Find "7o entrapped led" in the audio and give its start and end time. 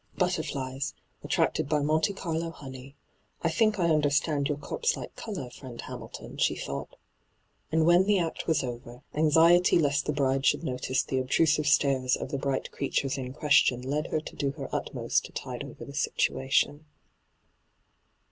13.91-14.11